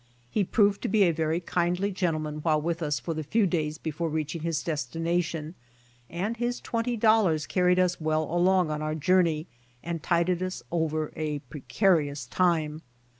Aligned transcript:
He 0.31 0.43
proved 0.43 0.81
to 0.81 0.87
be 0.87 1.03
a 1.03 1.11
very 1.11 1.39
kindly 1.39 1.91
gentleman 1.91 2.37
while 2.39 2.59
with 2.59 2.81
us 2.81 2.99
for 2.99 3.13
the 3.13 3.21
few 3.23 3.45
days 3.45 3.77
before 3.77 4.09
reaching 4.09 4.41
his 4.41 4.63
destination, 4.63 5.53
and 6.09 6.35
his 6.37 6.59
twenty 6.59 6.97
dollars 6.97 7.45
carried 7.45 7.77
us 7.77 8.01
well 8.01 8.23
along 8.23 8.71
on 8.71 8.81
our 8.81 8.95
journey 8.95 9.45
and 9.83 10.01
tided 10.01 10.41
us 10.41 10.63
over 10.71 11.13
a 11.15 11.37
precarious 11.53 12.25
time. 12.25 12.81